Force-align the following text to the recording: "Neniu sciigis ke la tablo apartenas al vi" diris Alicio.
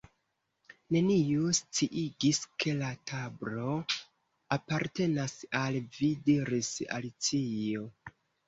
"Neniu 0.95 1.51
sciigis 1.57 2.39
ke 2.63 2.73
la 2.79 2.89
tablo 3.13 3.77
apartenas 4.57 5.39
al 5.63 5.81
vi" 5.99 6.13
diris 6.31 6.73
Alicio. 6.99 7.89